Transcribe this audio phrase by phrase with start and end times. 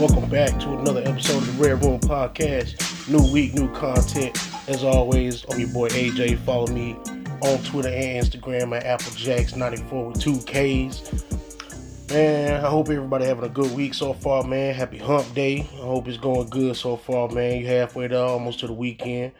[0.00, 3.06] Welcome back to another episode of the Red Room Podcast.
[3.06, 4.34] New week, new content.
[4.66, 6.38] As always, I'm your boy AJ.
[6.38, 6.94] Follow me
[7.42, 12.10] on Twitter and Instagram at AppleJacks94 with two Ks.
[12.10, 14.74] Man, I hope everybody having a good week so far, man.
[14.74, 15.68] Happy hump day.
[15.74, 17.60] I hope it's going good so far, man.
[17.60, 19.32] You halfway there, almost to the weekend.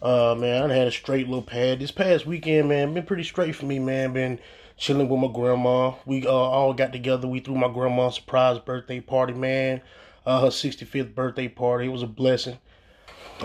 [0.00, 1.80] Uh, man, I had a straight little pad.
[1.80, 4.12] This past weekend, man, been pretty straight for me, man.
[4.12, 4.38] Been
[4.78, 5.94] chilling with my grandma.
[6.06, 7.26] We uh, all got together.
[7.26, 9.82] We threw my grandma a surprise birthday party, man.
[10.24, 11.86] Uh, her 65th birthday party.
[11.86, 12.58] It was a blessing.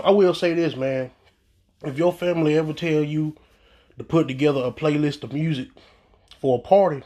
[0.02, 1.10] I will say this, man.
[1.84, 3.36] If your family ever tell you
[3.98, 5.68] to put together a playlist of music
[6.40, 7.02] for a party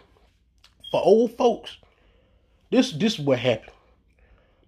[0.90, 1.78] for old folks,
[2.70, 3.72] this this is what happened.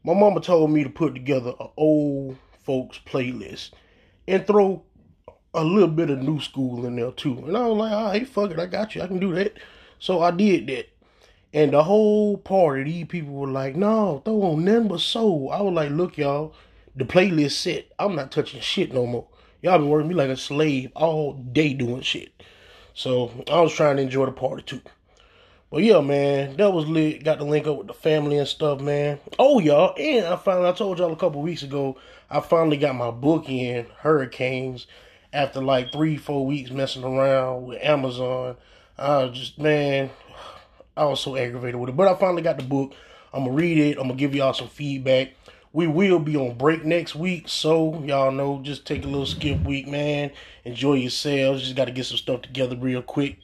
[0.03, 3.71] My mama told me to put together an old folks playlist
[4.27, 4.83] and throw
[5.55, 7.39] a little bit of new school in there too.
[7.47, 9.55] And I was like, all right, fuck it, I got you, I can do that.
[9.99, 10.89] So I did that.
[11.53, 15.51] And the whole party, these people were like, no, throw on nothing but soul.
[15.53, 16.55] I was like, look, y'all,
[16.95, 17.87] the playlist set.
[17.99, 19.27] I'm not touching shit no more.
[19.61, 22.33] Y'all been working me like a slave all day doing shit.
[22.95, 24.81] So I was trying to enjoy the party too.
[25.71, 27.25] But yeah, man, that was lit.
[27.25, 29.19] Got to link up with the family and stuff, man.
[29.39, 31.97] Oh, y'all, and I finally, I told y'all a couple weeks ago,
[32.29, 34.87] I finally got my book in Hurricanes
[35.33, 38.57] after like three, four weeks messing around with Amazon.
[38.99, 40.11] I was just, man,
[40.97, 41.97] I was so aggravated with it.
[41.97, 42.95] But I finally got the book.
[43.33, 43.99] I'm to read it.
[43.99, 45.31] I'm to give y'all some feedback.
[45.73, 49.63] We will be on break next week, so y'all know, just take a little skip
[49.63, 50.33] week, man.
[50.65, 51.63] Enjoy yourselves.
[51.63, 53.39] Just got to get some stuff together real quick.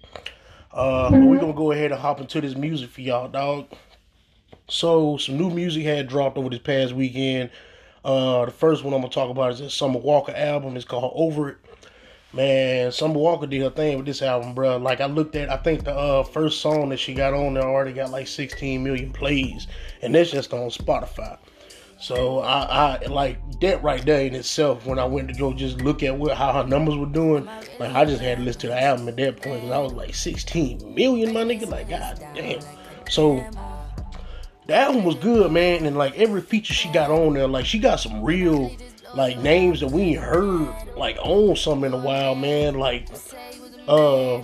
[0.72, 3.66] Uh, but we're gonna go ahead and hop into this music for y'all, dog.
[4.68, 7.48] So some new music had dropped over this past weekend.
[8.04, 10.76] Uh, the first one I'm gonna talk about is the Summer Walker album.
[10.76, 11.56] It's called Over It.
[12.36, 14.76] Man, Summer Walker did her thing with this album, bro.
[14.76, 17.62] Like I looked at, I think the uh, first song that she got on there
[17.62, 19.66] already got like 16 million plays,
[20.02, 21.38] and that's just on Spotify.
[21.98, 24.84] So I, I like that right there in itself.
[24.84, 27.46] When I went to go just look at what how her numbers were doing,
[27.80, 29.94] like I just had to listen to the album at that point because I was
[29.94, 31.66] like 16 million, my nigga.
[31.70, 32.60] Like god damn.
[33.08, 33.48] So
[34.66, 37.78] the album was good, man, and like every feature she got on there, like she
[37.78, 38.76] got some real
[39.16, 42.78] like names that we heard like on something in a while, man.
[42.78, 43.08] Like
[43.88, 44.42] uh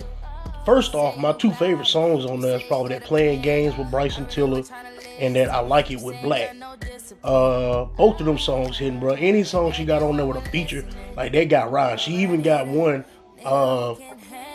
[0.65, 4.25] first off, my two favorite songs on there is probably that playing games with Bryson
[4.25, 4.63] Tiller
[5.19, 6.61] and that I like it with 6LACK.
[7.23, 9.13] Uh, both of them songs hitting, bro.
[9.13, 10.85] Any song she got on there with a feature,
[11.15, 11.99] like they got right.
[11.99, 13.05] She even got one
[13.45, 13.95] uh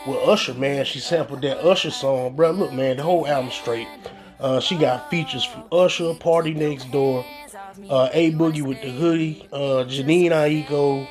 [0.07, 0.85] with Usher, man.
[0.85, 2.51] She sampled that Usher song, bro.
[2.51, 3.89] Look, man, the whole album straight.
[4.41, 7.25] Uh, she got features from Usher, PartyNextDoor,
[7.89, 11.07] uh, A Boogie with the hoodie, uh, Jhené Aiko.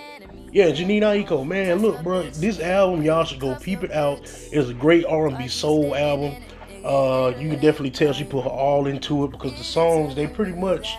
[0.52, 4.20] Yeah, Jhené Aiko, man, look, bro, this album y'all should go peep it out.
[4.52, 6.36] It's a great R&B soul album.
[6.84, 10.26] Uh, you can definitely tell she put her all into it because the songs they
[10.26, 10.96] pretty much,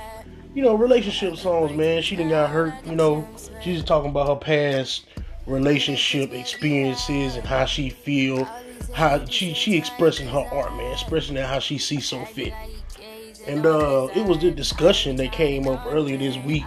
[0.55, 2.03] you know, relationship songs, man.
[2.03, 3.27] She didn't got hurt, you know.
[3.63, 5.07] She's just talking about her past
[5.47, 8.45] relationship experiences and how she feel,
[8.93, 12.53] how she she expressing her art, man, expressing that how she sees so fit.
[13.49, 16.65] And uh, it was the discussion that came up earlier this week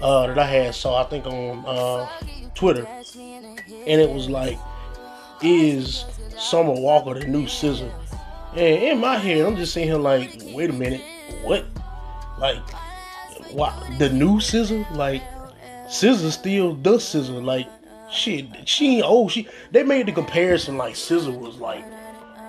[0.00, 2.08] uh, that I had saw I think on uh,
[2.54, 4.58] Twitter, and it was like,
[5.42, 6.04] is
[6.38, 7.92] Summer Walker the new SZA?
[8.52, 11.02] And in my head, I'm just seeing him like, wait a minute,
[11.42, 11.64] what?
[12.38, 12.58] Like,
[13.50, 13.74] what?
[13.98, 14.94] The new SZA?
[14.94, 15.22] Like,
[15.86, 17.42] SZA still does SZA.
[17.44, 17.66] Like,
[18.10, 19.32] shit, she ain't old.
[19.32, 21.84] She they made the comparison like SZA was like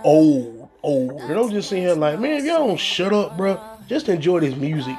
[0.04, 1.22] old, old.
[1.22, 4.40] And I'm just sitting here like, man, if y'all don't shut up, bro, just enjoy
[4.40, 4.96] this music.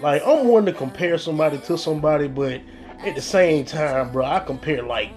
[0.00, 2.60] Like, I'm wanting to compare somebody to somebody, but
[3.04, 5.10] at the same time, bro, I compare like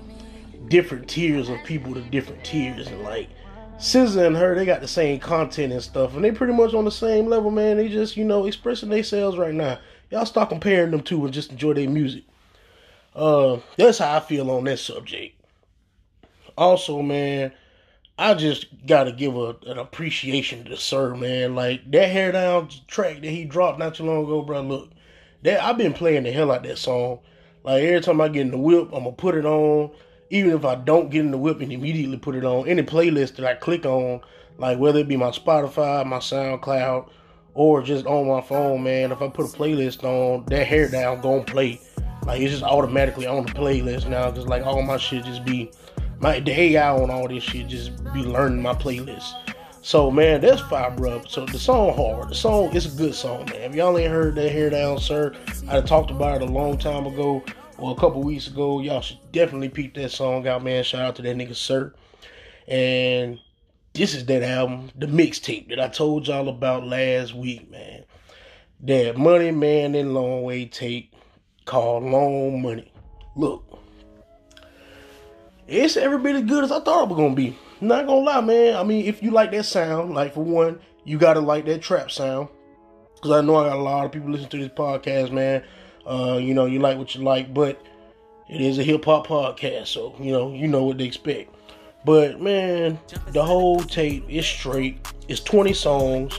[0.68, 3.30] different tiers of people to different tiers, and like
[3.78, 6.86] SZA and her, they got the same content and stuff, and they pretty much on
[6.86, 7.78] the same level, man.
[7.78, 9.80] They just, you know, expressing themselves right now.
[10.12, 12.24] Y'all stop comparing them two and just enjoy their music.
[13.16, 15.40] Uh, that's how I feel on that subject.
[16.58, 17.52] Also, man,
[18.18, 21.54] I just gotta give a, an appreciation to SiR, man.
[21.54, 24.62] Like that hair down track that he dropped not too long ago, bro.
[24.62, 24.92] Look,
[25.44, 27.20] that I've been playing the hell out that song.
[27.64, 29.92] Like every time I get in the whip, I'm gonna put it on.
[30.30, 33.36] Even if I don't get in the whip and immediately put it on any playlist
[33.36, 34.22] that I click on,
[34.58, 37.10] like whether it be my Spotify, my SoundCloud,
[37.54, 39.12] or just on my phone, man.
[39.12, 41.82] If I put a playlist on, that hair down gonna play.
[42.26, 45.70] Like it's just automatically on the playlist now, cause like all my shit just be
[46.26, 49.54] my the AI on all this shit just be learning my playlist.
[49.84, 51.24] So man, that's fire, bro.
[51.28, 52.30] So the song hard.
[52.30, 53.62] The song is a good song, man.
[53.70, 55.36] If y'all ain't heard that hair down, SiR,
[55.70, 57.44] I talked about it a long time ago
[57.78, 58.80] or a couple weeks ago.
[58.80, 60.84] Y'all should definitely peep that song out, man.
[60.84, 61.94] Shout out to that nigga, SiR.
[62.68, 63.40] And
[63.94, 68.04] this is that album, the mixtape that I told y'all about last week, man.
[68.82, 71.14] that Money Man and Longway tape
[71.66, 72.92] called Long Money.
[73.36, 73.65] Look,
[75.68, 77.58] it's every bit as good as I thought it was gonna be.
[77.82, 78.76] Not gonna lie, man.
[78.76, 82.12] I mean, if you like that sound, like for one, you gotta like that trap
[82.12, 82.50] sound.
[83.22, 85.64] Cause I know I got a lot of people listening to this podcast, man.
[86.06, 87.82] Uh, you know, you like what you like, but
[88.48, 91.54] it is a hip hop podcast, so you know, you know what to expect.
[92.06, 95.00] But man, the whole tape is straight.
[95.28, 96.38] It's 20 songs,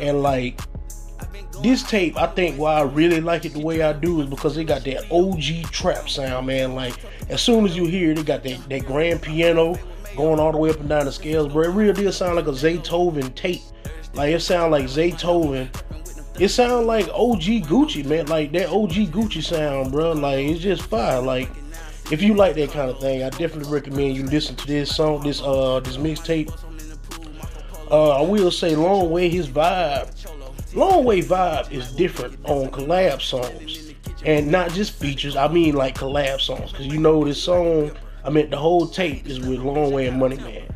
[0.00, 0.60] and like
[1.62, 4.56] this tape, I think why I really like it the way I do is because
[4.56, 6.74] it got that OG trap sound, man.
[6.74, 6.94] Like
[7.28, 9.78] as soon as you hear it, it got that, that grand piano
[10.16, 11.64] going all the way up and down the scales, bro.
[11.64, 13.62] It really did sound like a Zaytoven tape.
[14.14, 15.68] Like it sound like Zaytoven.
[16.38, 18.26] It sound like OG Gucci, man.
[18.26, 20.12] Like that OG Gucci sound, bro.
[20.12, 21.20] Like it's just fire.
[21.20, 21.48] Like
[22.10, 25.22] if you like that kind of thing, I definitely recommend you listen to this song,
[25.22, 26.52] this uh this mixtape.
[27.88, 30.10] Uh, I will say, Longway, his vibe,
[30.76, 33.94] Longway vibe is different on collab songs,
[34.26, 35.34] and not just features.
[35.34, 37.92] I mean like collab songs, cause you know this song.
[38.22, 40.68] I mean the whole tape is with Longway and Money Man.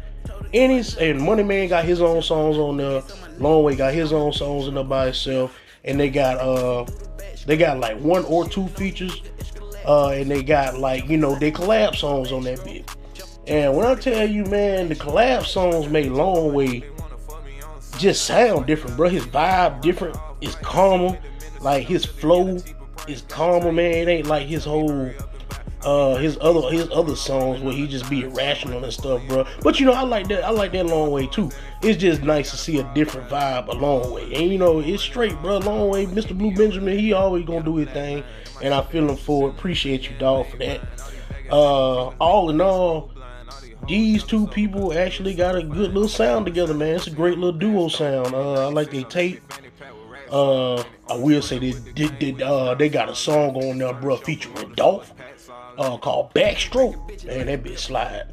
[0.52, 3.02] His, and Money Man got his own songs on there.
[3.38, 5.54] Longway got his own songs in there by itself,
[5.84, 6.86] and they got uh
[7.46, 9.20] they got like one or two features
[9.84, 12.88] uh, and they got like you know they collab songs on that bit.
[13.46, 16.84] And when I tell you, man, the collab songs made Longway
[18.00, 19.08] just sound different, bro.
[19.08, 20.16] His vibe different.
[20.40, 21.18] It's calmer.
[21.60, 22.58] Like his flow
[23.06, 23.92] is calmer, man.
[23.92, 25.10] It ain't like his whole
[25.82, 29.46] uh his other his other songs where he just be irrational and stuff, bro.
[29.62, 30.44] But you know, I like that.
[30.44, 31.50] I like that Longway too.
[31.82, 34.38] It's just nice to see a different vibe a Longway.
[34.38, 35.60] And you know, it's straight, bro.
[35.60, 36.36] Longway, Mr.
[36.36, 36.98] Blue Benjamin.
[36.98, 38.24] He always gonna do his thing,
[38.62, 39.52] and I feel him for it.
[39.52, 40.80] Appreciate you, dog, for that.
[41.50, 43.10] Uh, all in all,
[43.90, 46.94] these two people actually got a good little sound together, man.
[46.94, 48.34] It's a great little duo sound.
[48.34, 49.42] Uh, I like their tape.
[50.30, 50.76] Uh,
[51.08, 55.12] I will say they did, uh, they got a song on there, bro, featuring Dolph
[55.76, 57.24] uh, called Backstroke.
[57.24, 58.32] Man, that bitch slide.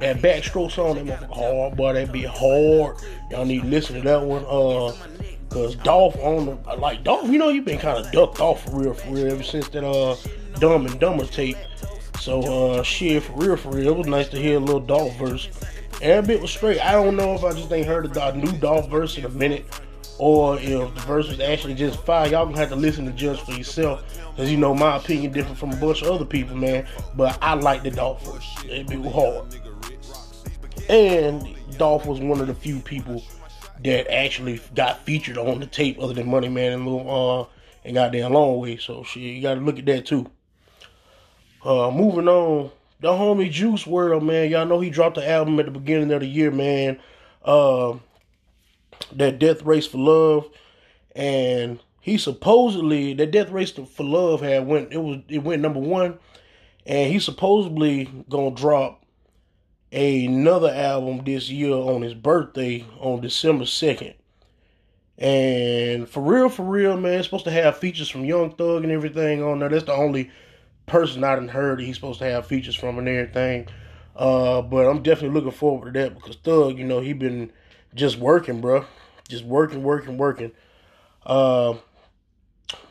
[0.00, 1.92] That backstroke song, that motherfucker hard, boy.
[1.92, 2.96] That be hard.
[3.30, 4.44] Y'all need to listen to that one.
[4.44, 4.92] Uh,
[5.48, 8.80] cause Dolph on the like Dolph, you know, you been kind of ducked off for
[8.80, 10.16] real, for real, ever since that uh
[10.58, 11.56] Dum and Dummer tape.
[12.20, 15.16] So uh, shit, for real, for real, it was nice to hear a little Dolph
[15.16, 15.48] verse.
[16.00, 16.80] That bit was straight.
[16.80, 19.66] I don't know if I just ain't heard a new Dolph verse in a minute
[20.18, 22.28] or if the verse was actually just fire.
[22.28, 24.02] Y'all gonna have to listen to judge for yourself.
[24.36, 26.86] Cause you know my opinion different from a bunch of other people, man.
[27.14, 28.56] But I like the Dolph verse.
[28.64, 29.54] It be hard.
[30.88, 33.22] And Dolph was one of the few people
[33.84, 37.46] that actually got featured on the tape other than Money Man and Lil uh
[37.84, 38.80] and goddamn Longway.
[38.80, 40.30] So shit, you gotta look at that too.
[41.66, 42.70] Uh moving on.
[43.00, 44.50] The homie Juice WRLD, man.
[44.50, 47.00] Y'all know he dropped the album at the beginning of the year, man.
[47.44, 47.94] Uh
[49.12, 50.48] that Death Race for Love,
[51.16, 55.80] and he supposedly that Death Race for Love had went it was it went number
[55.80, 56.18] one,
[56.86, 59.04] and he supposedly gonna drop
[59.90, 64.14] another album this year on his birthday on December second.
[65.18, 68.92] And for real, for real, man, it's supposed to have features from Young Thug and
[68.92, 69.68] everything on there.
[69.68, 70.30] That's the only
[70.86, 73.68] person I didn't heard he's supposed to have features from and everything.
[74.14, 77.52] Uh, but I'm definitely looking forward to that because Thug, you know, he been
[77.94, 78.86] just working, bro.
[79.28, 80.52] Just working, working, working.
[81.24, 81.74] Uh,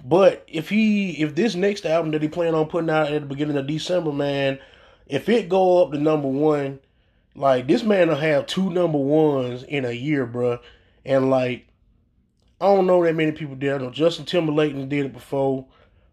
[0.03, 3.27] but if he, if this next album that he plan on putting out at the
[3.27, 4.60] beginning of December, man,
[5.08, 6.79] if it go up to number one,
[7.36, 10.60] like this man will have two number ones in a year, bro.
[11.05, 11.67] And like,
[12.62, 13.74] I don't know that many people did.
[13.74, 15.67] I know Justin Timberlake did it before.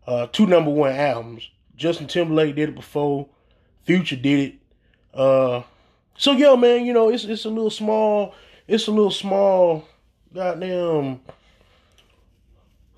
[0.06, 1.48] Uh, two number one albums.
[1.76, 3.28] Justin Timberlake did it before.
[3.84, 4.54] Future did it.
[5.12, 5.62] Uh,
[6.16, 8.34] so yeah, man, you know it's it's a little small
[8.68, 9.84] it's a little small,
[10.32, 11.20] goddamn,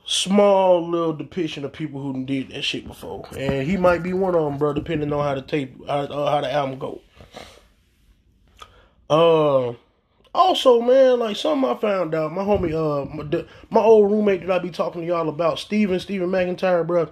[0.04, 4.35] small little depiction of people who did that shit before, and he might be one
[4.35, 4.73] of them, bro.
[4.73, 7.00] Depending on how the tape, how, uh, how the album go.
[9.09, 9.75] Uh,
[10.35, 14.50] also, man, like something I found out, my homie, uh, my, my old roommate that
[14.50, 17.11] I be talking to y'all about, Steven, Steven McIntyre, bro.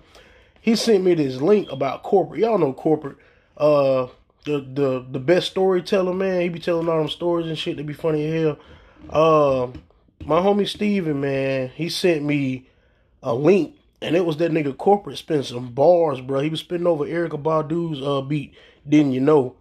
[0.62, 2.40] He sent me this link about corporate.
[2.40, 3.16] Y'all know corporate.
[3.57, 4.07] Uh,
[4.45, 6.40] the the the best storyteller, man.
[6.40, 8.59] He be telling all them stories and shit that be funny as hell.
[9.11, 9.66] Uh,
[10.25, 12.69] my homie Steven, man, he sent me
[13.25, 16.40] a link, and it was that nigga corporate spent some bars, bro.
[16.40, 18.54] He was spitting over Erykah Badu's uh beat,
[18.88, 19.57] didn't you know?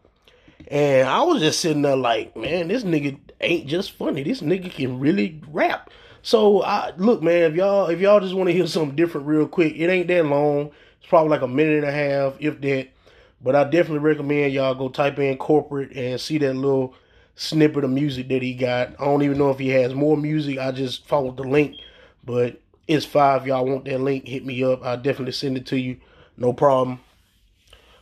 [0.68, 4.22] And I was just sitting there like, man, this nigga ain't just funny.
[4.22, 5.90] This nigga can really rap.
[6.22, 9.48] So I look, man, if y'all if y'all just want to hear something different real
[9.48, 10.72] quick, it ain't that long.
[11.02, 12.88] It's probably like a minute and a half, if that.
[13.44, 16.94] But I definitely recommend y'all go type in corporate and see that little
[17.36, 18.90] snippet of music that he got.
[19.00, 20.60] I don't even know if he has more music.
[20.60, 21.76] I just followed the link,
[22.24, 23.48] but It's five.
[23.48, 24.28] Y'all want that link?
[24.28, 24.84] Hit me up.
[24.84, 25.98] I'll definitely send it to you.
[26.36, 27.00] No problem.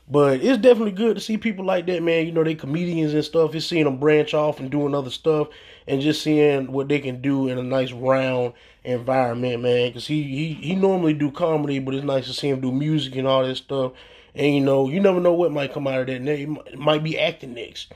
[0.10, 2.26] But it's definitely good to see people like that, man.
[2.26, 3.54] You know, they comedians and stuff.
[3.54, 5.50] It's seeing them branch off and doing other stuff
[5.88, 9.90] and just seeing what they can do in a nice round environment, man.
[9.90, 13.16] Because he, he, he normally do comedy, but it's nice to see him do music
[13.16, 13.94] and all that stuff.
[14.36, 16.28] And, you know, you never know what might come out of that.
[16.28, 17.94] It might be acting next.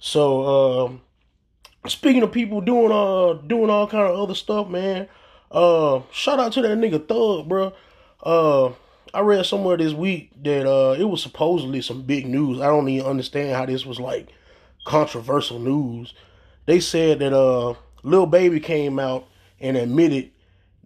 [0.00, 1.00] So, um,
[1.86, 5.08] speaking of people doing uh doing all kind of other stuff, man.
[5.50, 7.72] Uh, shout out to that nigga Thug, bro.
[8.22, 8.72] Uh,
[9.14, 12.60] I read somewhere this week that uh it was supposedly some big news.
[12.60, 14.28] I don't even understand how this was like
[14.84, 16.14] controversial news.
[16.66, 19.26] They said that uh Lil Baby came out
[19.60, 20.30] and admitted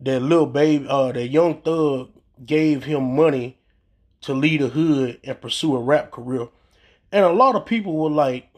[0.00, 2.11] that little Baby uh that Young Thug
[2.45, 3.59] gave him money
[4.23, 6.49] to lead a hood and pursue a rap career.
[7.11, 8.49] And a lot of people were like,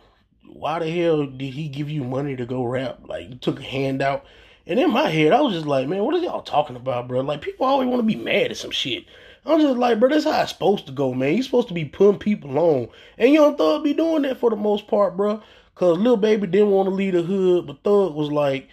[0.46, 3.00] why the hell did he give you money to go rap?
[3.06, 4.24] Like, he took a handout.
[4.66, 7.20] And in my head, I was just like, man, what are y'all talking about, bro?
[7.20, 9.04] Like, people always want to be mad at some shit.
[9.44, 11.34] I'm just like, bro, that's how it's supposed to go, man.
[11.34, 12.88] He's supposed to be putting people on.
[13.18, 15.42] And Young Thug be doing that for the most part, bro.
[15.74, 18.68] Cause Lil Baby didn't want to leave the hood, but Thug was like,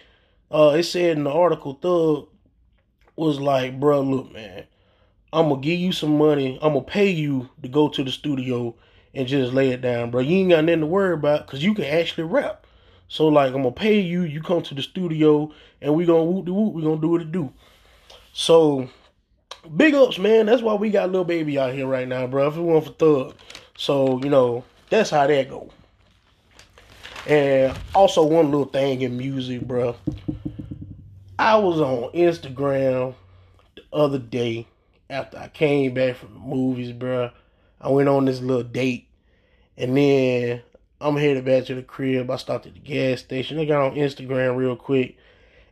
[0.52, 2.28] uh, it said in the article, Thug
[3.16, 4.64] was like, bro, look, man,
[5.32, 6.58] I'm gonna give you some money.
[6.60, 8.74] I'm gonna pay you to go to the studio
[9.14, 10.20] and just lay it down, bro.
[10.20, 12.66] You ain't got nothing to worry about because you can actually rap.
[13.08, 14.22] So like, I'm gonna pay you.
[14.22, 16.74] You come to the studio and we gonna whoop the whoop.
[16.74, 17.52] We gonna do what it do.
[18.32, 18.88] So
[19.76, 20.46] big ups, man.
[20.46, 22.48] That's why we got little Baby out here right now, bro.
[22.48, 23.34] If it weren't for Thug,
[23.76, 25.70] so you know that's how that go.
[27.26, 29.96] And also one little thing in music, bro.
[31.42, 33.16] I was on Instagram
[33.74, 34.68] the other day
[35.10, 37.32] after I came back from the movies, bro.
[37.80, 39.08] I went on this little date,
[39.76, 40.62] and then
[41.00, 42.30] I'm headed back to the crib.
[42.30, 43.58] I stopped at the gas station.
[43.58, 45.16] I got on Instagram real quick,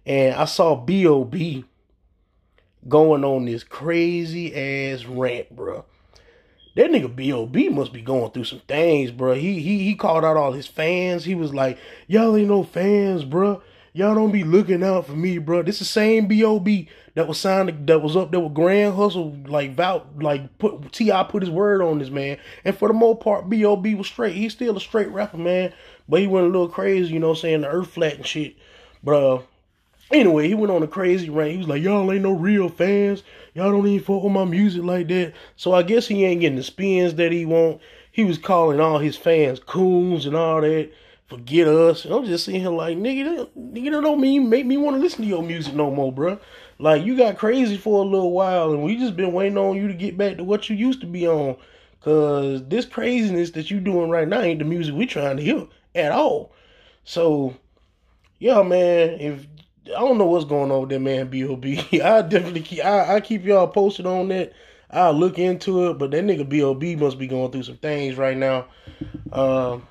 [0.05, 1.65] and I saw B.O.B.
[2.89, 5.85] going on this crazy ass rant, bro.
[6.75, 7.69] That nigga B.O.B.
[7.69, 9.35] must be going through some things, bro.
[9.35, 11.25] He he he called out all his fans.
[11.25, 13.63] He was like, "Y'all ain't no fans, bro.
[13.93, 15.63] Y'all don't be looking out for me, bro.
[15.63, 16.89] This is the same B.O.B.
[17.15, 21.25] that was signed, that was up there with Grand Hustle, like vout, like put T.I.
[21.25, 22.39] put his word on this man.
[22.65, 23.97] And for the most part, B.O.B.
[23.97, 24.37] was straight.
[24.37, 25.73] He's still a straight rapper, man.
[26.09, 28.55] But he went a little crazy, you know, saying the earth flat and shit.
[29.05, 29.39] Uh,
[30.13, 31.53] anyway, he went on a crazy rant.
[31.53, 33.25] He was like, "Y'all ain't no real fans.
[33.55, 36.57] Y'all don't even fuck with my music like that." So I guess he ain't getting
[36.57, 37.81] the spins that he want.
[38.13, 40.91] He was calling all his fans coons and all that
[41.31, 42.05] forget us.
[42.05, 45.23] I'm just sitting here like, nigga, nigga, that don't mean make me want to listen
[45.23, 46.39] to your music no more, bro.
[46.79, 49.87] Like you got crazy for a little while, and we just been waiting on you
[49.89, 51.57] to get back to what you used to be on.
[52.01, 55.67] Cause this craziness that you doing right now ain't the music we trying to hear
[55.95, 56.53] at all.
[57.05, 57.57] So,
[58.39, 59.21] yeah, man.
[59.21, 59.47] If
[59.87, 62.01] I don't know what's going on with that man B.O.B.
[62.03, 64.53] I definitely keep I, I keep y'all posted on that.
[64.91, 66.97] I'll look into it, but that nigga B.O.B.
[66.97, 68.67] must be going through some things right now.
[69.31, 69.87] Um,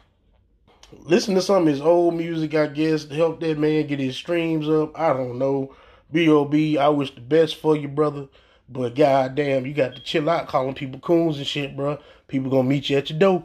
[0.91, 4.15] listen to some of his old music, I guess, to help that man get his
[4.15, 4.97] streams up.
[4.99, 5.75] I don't know.
[6.11, 8.27] B.O.B., I wish the best for you, brother.
[8.67, 11.97] But goddamn, you got to chill out calling people coons and shit, bro.
[12.27, 13.43] People gonna meet you at your door.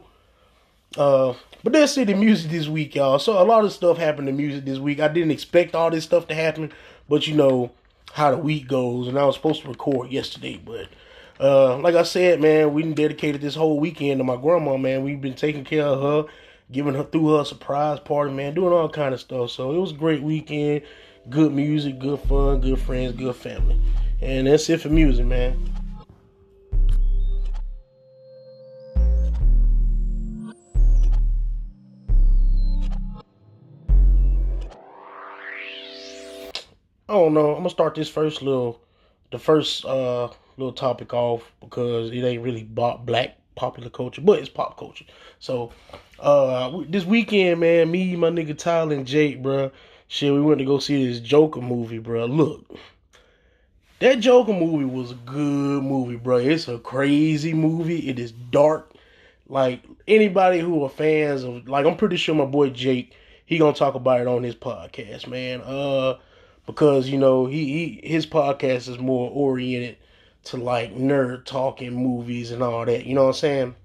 [0.97, 1.33] Uh,
[1.63, 3.17] but that's it in music this week, y'all.
[3.17, 4.99] So a lot of stuff happened in music this week.
[4.99, 6.71] I didn't expect all this stuff to happen,
[7.09, 7.71] but you know
[8.13, 10.87] how the week goes, and I was supposed to record yesterday, but
[11.39, 15.03] uh, like I said, man, we dedicated this whole weekend to my grandma, man.
[15.03, 16.31] We've been taking care of her
[16.71, 19.51] giving her through her surprise party, man, doing all kind of stuff.
[19.51, 20.81] So it was a great weekend.
[21.29, 23.79] Good music, good fun, good friends, good family.
[24.21, 25.71] And that's it for music, man.
[37.07, 37.51] I don't know.
[37.51, 38.81] I'm gonna start this first little,
[39.31, 44.49] the first uh little topic off because it ain't really black popular culture, but it's
[44.49, 45.05] pop culture.
[45.39, 45.71] So
[46.19, 49.71] uh, this weekend, man, me, my nigga Tyler and Jake, bro,
[50.07, 52.25] shit, we went to go see this Joker movie, bro.
[52.25, 52.65] Look,
[53.99, 56.37] that Joker movie was a good movie, bro.
[56.37, 58.09] It's a crazy movie.
[58.09, 58.91] It is dark.
[59.47, 63.13] Like anybody who are fans of, like, I'm pretty sure my boy Jake,
[63.45, 65.61] he gonna talk about it on his podcast, man.
[65.61, 66.17] Uh,
[66.65, 67.65] because you know he,
[68.01, 69.97] he his podcast is more oriented
[70.45, 73.05] to like nerd talking movies and all that.
[73.05, 73.75] You know what I'm saying?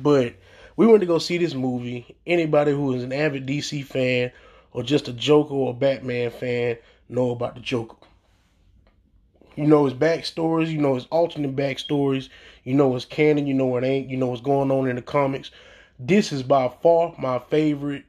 [0.00, 0.34] But
[0.76, 2.16] we went to go see this movie.
[2.26, 4.30] Anybody who is an avid DC fan
[4.72, 6.76] or just a Joker or Batman fan
[7.08, 7.96] know about the Joker.
[9.54, 12.28] You know his backstories, you know his alternate backstories,
[12.62, 15.02] you know his canon, you know what ain't, you know what's going on in the
[15.02, 15.50] comics.
[15.98, 18.04] This is by far my favorite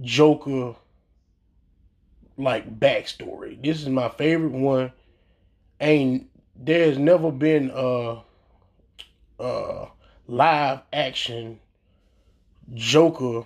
[0.00, 0.76] Joker
[2.38, 3.62] like backstory.
[3.62, 4.92] This is my favorite one
[5.78, 8.18] ain't there's never been a,
[9.38, 9.86] a
[10.28, 11.58] live action
[12.74, 13.44] Joker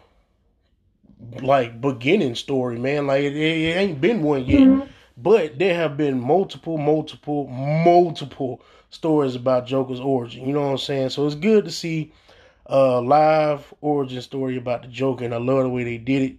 [1.40, 3.06] like beginning story, man.
[3.06, 4.60] Like it, it ain't been one yet.
[4.60, 4.90] Mm-hmm.
[5.16, 10.46] But there have been multiple, multiple, multiple stories about Joker's origin.
[10.46, 11.10] You know what I'm saying?
[11.10, 12.12] So it's good to see
[12.66, 16.36] a live origin story about the Joker, and I love the way they did it.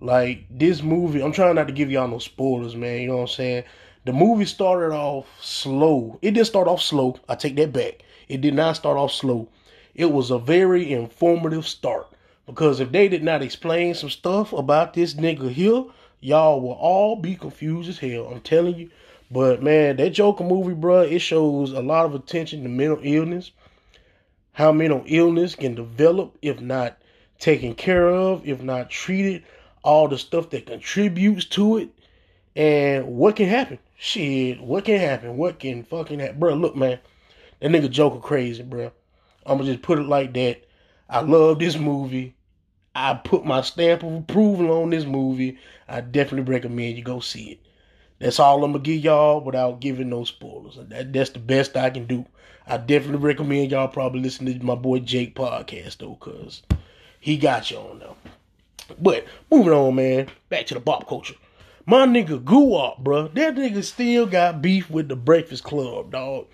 [0.00, 3.00] Like this movie, I'm trying not to give y'all no spoilers, man.
[3.00, 3.64] You know what I'm saying?
[4.04, 6.18] The movie started off slow.
[6.20, 7.16] It did start off slow.
[7.26, 8.02] I take that back.
[8.28, 9.48] It did not start off slow.
[9.94, 12.08] It was a very informative start.
[12.46, 15.84] Because if they did not explain some stuff about this nigga here,
[16.20, 18.26] y'all will all be confused as hell.
[18.26, 18.90] I'm telling you.
[19.30, 23.52] But man, that Joker movie, bro, it shows a lot of attention to mental illness,
[24.52, 26.98] how mental illness can develop if not
[27.38, 29.44] taken care of, if not treated,
[29.82, 31.88] all the stuff that contributes to it,
[32.54, 33.78] and what can happen.
[33.96, 35.36] Shit, what can happen?
[35.36, 36.38] What can fucking happen?
[36.38, 36.98] Bro, look, man,
[37.60, 38.90] that nigga Joker crazy, bro.
[39.46, 40.64] I'm gonna just put it like that.
[41.08, 42.34] I love this movie.
[42.94, 45.58] I put my stamp of approval on this movie.
[45.88, 47.60] I definitely recommend you go see it.
[48.18, 50.78] That's all I'm gonna give y'all without giving no spoilers.
[50.80, 52.24] That, that's the best I can do.
[52.66, 56.62] I definitely recommend y'all probably listen to my boy Jake podcast though, cause
[57.20, 58.08] he got you on there.
[58.98, 60.28] But moving on, man.
[60.48, 61.34] Back to the pop culture.
[61.86, 63.28] My nigga Guwap, bro.
[63.28, 66.46] That nigga still got beef with the Breakfast Club, dog.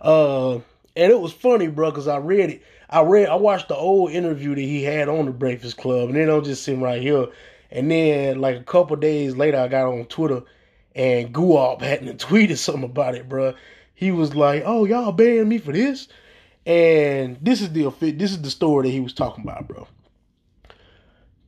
[0.00, 2.62] Uh, and it was funny, bro, cause I read it.
[2.90, 6.18] I read, I watched the old interview that he had on the Breakfast Club, and
[6.18, 7.28] then I'm just sitting right here.
[7.70, 10.42] And then, like a couple days later, I got on Twitter,
[10.96, 13.54] and Guwap hadn't tweeted something about it, bro.
[13.94, 16.08] He was like, "Oh, y'all banned me for this,"
[16.66, 19.86] and this is the this is the story that he was talking about, bro.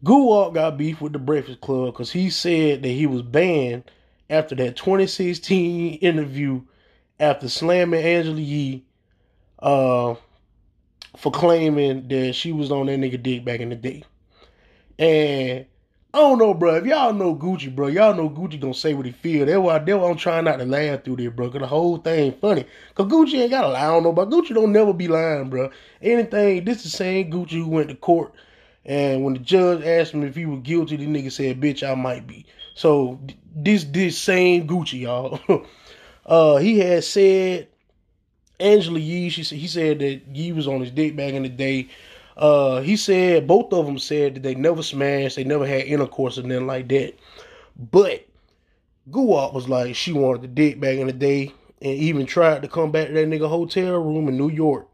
[0.05, 3.91] Guwap got beef with the Breakfast Club because he said that he was banned
[4.29, 6.61] after that 2016 interview
[7.19, 8.85] after slamming Angela Yee
[9.61, 10.15] uh,
[11.17, 14.05] for claiming that she was on that nigga dick back in the day.
[14.99, 15.67] And
[16.13, 16.77] I don't know, bro.
[16.77, 19.47] If y'all know Gucci, bro, y'all know Gucci gonna say what he feel.
[19.47, 21.51] That's why, that's why I'm trying not to laugh through this, bro.
[21.51, 22.67] Cause the whole thing funny.
[22.95, 23.83] Cause Gucci ain't gotta lie.
[23.83, 25.71] I don't know, but Gucci don't never be lying, bro.
[26.01, 26.65] Anything.
[26.65, 28.33] This is the same Gucci who went to court,
[28.87, 31.95] and when the judge asked him if he was guilty, the nigga said, "Bitch, I
[31.95, 32.45] might be."
[32.75, 33.19] So
[33.55, 35.41] this this same Gucci, y'all.
[36.27, 37.69] uh, he had said
[38.61, 41.49] Angela Yee, she said he said that Yee was on his dick back in the
[41.49, 41.89] day.
[42.37, 46.39] Uh, he said both of them said that they never smashed, they never had intercourse
[46.39, 47.15] or nothing like that.
[47.77, 48.27] But
[49.11, 52.69] Guwap was like she wanted the dick back in the day, and even tried to
[52.69, 54.89] come back to that nigga hotel room in New York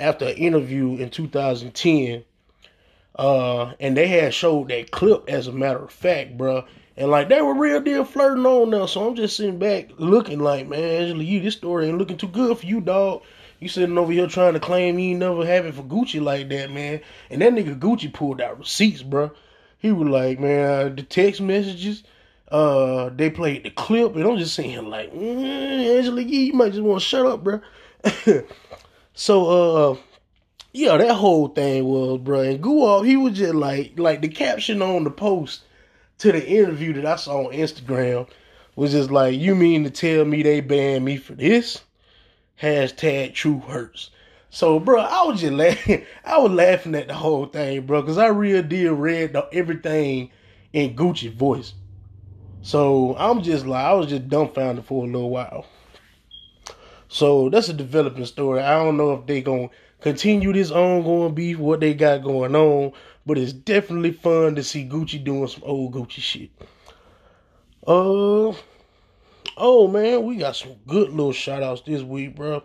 [0.00, 2.24] after an interview in 2010.
[3.16, 6.66] Uh, and they had showed that clip as a matter of fact, bruh.
[6.96, 8.86] And like they were real deal flirting on now.
[8.86, 12.28] So I'm just sitting back looking like, man, Angela, you this story ain't looking too
[12.28, 13.22] good for you, dog.
[13.60, 16.70] You sitting over here trying to claim you never have it for Gucci like that,
[16.70, 17.00] man.
[17.30, 19.30] And that nigga Gucci pulled out receipts, bro.
[19.78, 22.04] He was like, man, uh, the text messages,
[22.50, 26.82] uh, they played the clip, and I'm just saying like, mm, Angela you might just
[26.82, 27.60] want to shut up, bro.
[29.14, 29.46] so,
[29.92, 29.96] uh,
[30.74, 32.40] yeah, that whole thing was, bro.
[32.40, 35.62] And Guwap, he was just like, like the caption on the post
[36.18, 38.28] to the interview that I saw on Instagram
[38.74, 41.84] was just like, you mean to tell me they banned me for this?
[42.60, 44.10] Hashtag true hurts.
[44.50, 46.06] So, bro, I was just laughing.
[46.24, 50.32] I was laughing at the whole thing, bro, because I real deal read everything
[50.72, 51.74] in Gucci voice.
[52.62, 55.66] So I'm just like, I was just dumbfounded for a little while.
[57.06, 58.60] So that's a developing story.
[58.60, 59.68] I don't know if they gonna
[60.00, 62.92] continue this ongoing beef, what they got going on,
[63.26, 66.50] but it's definitely fun to see Gucci doing some old Gucci shit.
[67.86, 68.54] Uh
[69.56, 72.62] oh man, we got some good little shout outs this week, bro.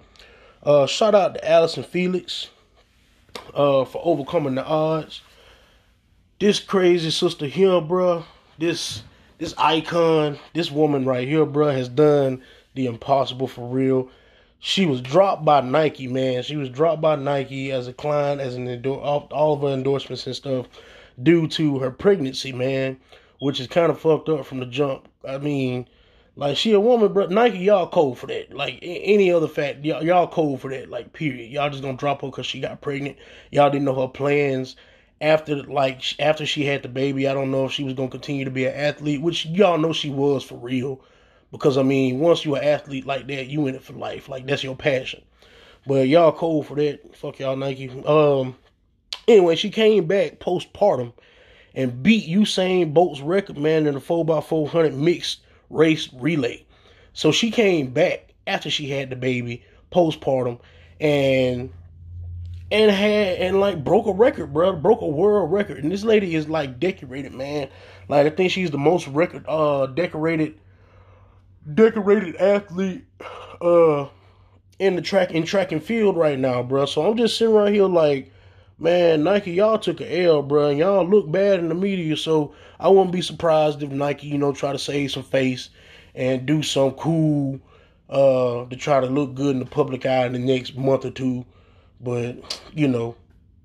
[0.63, 2.49] Uh shout out to Allyson Felix
[3.53, 5.21] uh for overcoming the odds.
[6.39, 8.23] This crazy sister here, bro.
[8.57, 9.03] This
[9.39, 12.41] this icon, this woman right here, bro, has done
[12.75, 14.09] the impossible for real
[14.59, 16.43] she was dropped by Nike, man.
[16.43, 20.27] She was dropped by Nike as a client, as an endor- all, of her endorsements
[20.27, 20.67] and stuff,
[21.21, 22.97] due to her pregnancy, man,
[23.39, 25.07] which is kind of fucked up from the jump.
[25.27, 25.87] I mean,
[26.35, 28.53] like she a woman, but Nike y'all cold for that.
[28.53, 30.89] Like any other fact, y'all, y'all cold for that.
[30.89, 31.51] Like period.
[31.51, 33.17] Y'all just gonna drop her because she got pregnant.
[33.51, 34.75] Y'all didn't know her plans
[35.21, 37.27] after like after she had the baby.
[37.27, 39.93] I don't know if she was gonna continue to be an athlete, which y'all know
[39.93, 41.01] she was for real.
[41.51, 44.29] Because I mean, once you're an athlete like that, you in it for life.
[44.29, 45.23] Like that's your passion.
[45.87, 47.15] But y'all cold for that.
[47.15, 47.89] Fuck y'all Nike.
[48.05, 48.55] Um
[49.27, 51.13] anyway, she came back postpartum
[51.73, 56.65] and beat Usain Bolt's record man in the 4x400 mixed race relay.
[57.13, 60.59] So she came back after she had the baby, postpartum,
[60.99, 61.71] and
[62.71, 64.73] and had and like broke a record, bro.
[64.73, 65.77] Broke a world record.
[65.77, 67.69] And this lady is like decorated, man.
[68.07, 70.59] Like I think she's the most record uh decorated
[71.73, 73.05] decorated athlete
[73.61, 74.07] uh
[74.79, 76.85] in the track in track and field right now, bro.
[76.85, 78.31] So I'm just sitting right here like,
[78.77, 80.69] man, Nike, y'all took a L, bro.
[80.69, 84.53] Y'all look bad in the media, so I wouldn't be surprised if Nike, you know,
[84.53, 85.69] try to save some face
[86.15, 87.59] and do some cool
[88.09, 91.11] uh to try to look good in the public eye in the next month or
[91.11, 91.45] two.
[91.99, 93.15] But you know,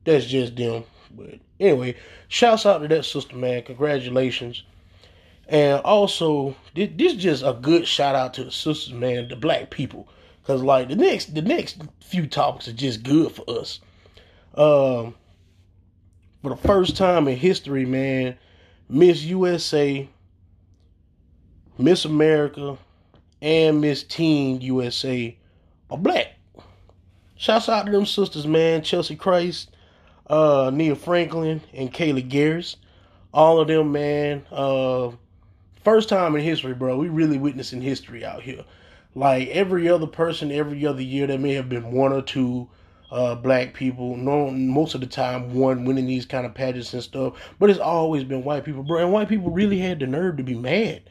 [0.05, 0.85] that's just them.
[1.17, 1.95] But anyway,
[2.29, 3.63] shouts out to that sister, man.
[3.63, 4.65] Congratulations.
[5.49, 9.71] And also, this, is just a good shout out to the sisters, man, the black
[9.71, 10.09] people.
[10.47, 13.81] Cause like the next the next few topics are just good for us.
[14.55, 15.15] Um
[16.43, 18.37] for the first time in history, man,
[18.91, 20.07] Miss USA,
[21.79, 22.77] Miss America,
[23.41, 25.35] and Miss Teen USA
[25.91, 26.35] are black.
[27.37, 28.83] Shouts out to them sisters, man.
[28.83, 29.69] Cheslie Kryst,
[30.29, 32.77] uh, Nia Franklin, and Kaliegh Garris.
[33.33, 34.45] All of them, man.
[34.53, 35.13] Uh,
[35.85, 36.97] first time in history, bro.
[36.97, 38.65] We really witnessing history out here.
[39.15, 42.69] Like every other person, every other year, there may have been one or two
[43.11, 44.17] uh, black people.
[44.17, 47.35] No, most of the time, one winning these kind of pageants and stuff.
[47.59, 49.01] But it's always been white people, bro.
[49.01, 51.03] And white people really had the nerve to be mad.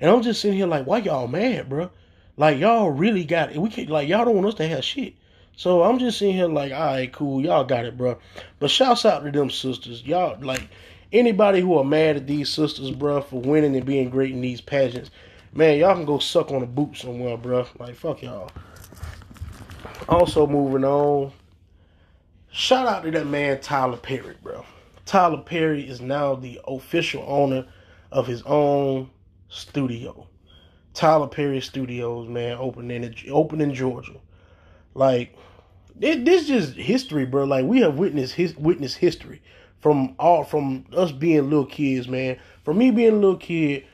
[0.00, 1.90] And I'm just sitting here like, why y'all mad, bro?
[2.36, 3.58] Like y'all really got it.
[3.58, 5.14] We can't like y'all don't want us to have shit.
[5.56, 8.16] So I'm just sitting here like, all right, cool, y'all got it, bro.
[8.58, 10.66] But shouts out to them sisters, y'all like
[11.12, 14.60] anybody who are mad at these sisters, bro, for winning and being great in these
[14.60, 15.10] pageants,
[15.52, 17.66] man, y'all can go suck on a boot somewhere, bro.
[17.78, 18.50] Like fuck y'all.
[20.08, 21.32] Also moving on,
[22.50, 24.64] shout out to that man Tyler Perry, bro.
[25.06, 27.66] Tyler Perry is now the official owner
[28.12, 29.10] of his own
[29.48, 30.26] studio.
[30.94, 34.16] Tyler Perry Studios, man, opening in open in Georgia.
[34.94, 35.36] Like
[36.00, 37.44] it, this just history, bro.
[37.44, 39.40] Like we have witnessed his witnessed history
[39.80, 42.38] from all from us being little kids, man.
[42.64, 43.84] From me being a little kid,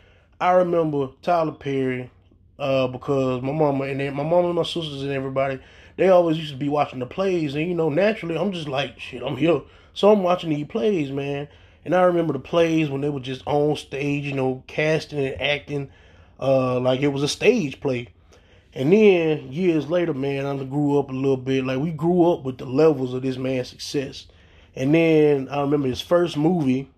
[0.41, 2.11] I remember Tyler Perry,
[2.59, 5.61] uh, because my mama and then my mom and my sisters and everybody,
[5.97, 8.99] they always used to be watching the plays, and you know, naturally, I'm just like,
[8.99, 9.63] shit, I'm here,
[9.95, 11.49] so I'm watching these plays, man.
[11.85, 15.41] And I remember the plays when they were just on stage, you know, casting and
[15.41, 15.91] acting,
[16.41, 18.09] uh, like it was a stage play.
[18.75, 21.65] And then years later, man, I grew up a little bit.
[21.65, 24.27] Like we grew up with the levels of this man's success.
[24.77, 26.91] And then I remember his first movie.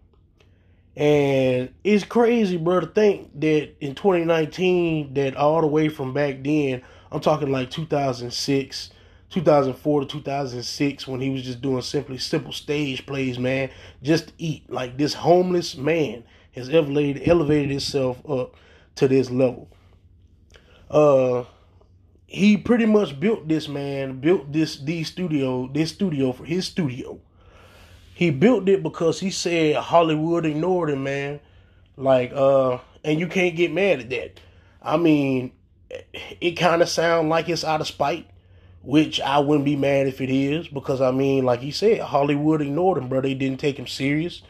[0.96, 6.42] And it's crazy, bro, to think that in 2019, that all the way from back
[6.42, 8.90] then, I'm talking like 2006,
[9.30, 13.70] 2004 to 2006, when he was just doing simply simple stage plays, man,
[14.02, 14.68] just to eat.
[14.68, 18.56] Like this homeless man has elevated, elevated himself up
[18.96, 19.68] to this level.
[20.90, 21.44] Uh,
[22.26, 27.20] he pretty much built this man, built this these studio, this studio for his studio.
[28.18, 31.38] He built it because he said Hollywood ignored him, man.
[31.96, 34.40] Like, uh, and you can't get mad at that.
[34.82, 35.52] I mean,
[36.40, 38.28] it kind of sounds like it's out of spite,
[38.82, 42.60] which I wouldn't be mad if it is, because I mean, like he said, Hollywood
[42.60, 43.20] ignored him, bro.
[43.20, 44.42] They didn't take him serious.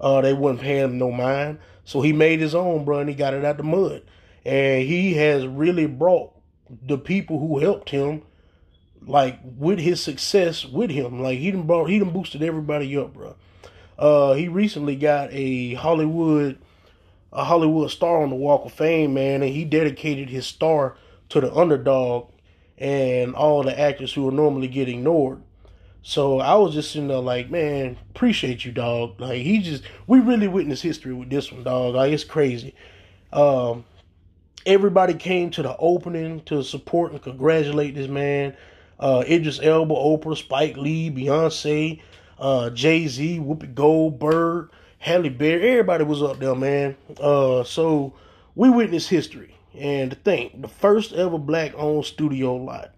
[0.00, 1.58] Uh, they wouldn't pay him no mind.
[1.82, 4.02] So he made his own, bro, and he got it out the mud.
[4.44, 6.32] And he has really brought
[6.70, 8.22] the people who helped him,
[9.02, 11.22] like with his success with him.
[11.22, 13.36] Like he done brought he done boosted everybody up, bro.
[13.98, 16.58] Uh, he recently got a Hollywood
[17.32, 20.96] a Hollywood star on the Walk of Fame, man, and he dedicated his star
[21.28, 22.30] to the underdog
[22.78, 25.42] and all the actors who are normally get ignored.
[26.02, 29.20] So I was just sitting there like, man, appreciate you, dog.
[29.20, 31.94] Like he just, we really witnessed history with this one, dog.
[31.94, 32.74] Like it's crazy.
[33.32, 33.84] Um,
[34.64, 38.56] everybody came to the opening to support and congratulate this man.
[38.98, 42.00] Uh, Idris Elba, Oprah, Spike Lee, Beyonce,
[42.38, 45.70] uh, Jay Z, Whoopi Goldberg, Halle Berry.
[45.70, 46.96] Everybody was up there, man.
[47.20, 48.14] Uh, so
[48.54, 49.54] we witnessed history.
[49.78, 52.92] And to think, the first ever black owned studio lot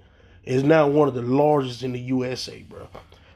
[0.45, 2.89] is now one of the largest in the USA, bro.